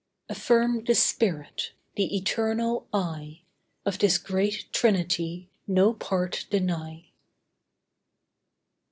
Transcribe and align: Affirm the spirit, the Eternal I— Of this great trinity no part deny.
Affirm 0.29 0.83
the 0.85 0.95
spirit, 0.95 1.73
the 1.95 2.17
Eternal 2.17 2.87
I— 2.91 3.41
Of 3.85 3.99
this 3.99 4.17
great 4.17 4.65
trinity 4.73 5.47
no 5.67 5.93
part 5.93 6.47
deny. 6.49 7.11